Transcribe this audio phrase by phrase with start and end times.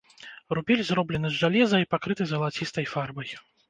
[0.57, 3.29] Рубель зроблены з жалеза і пакрыты залацістай фарбай.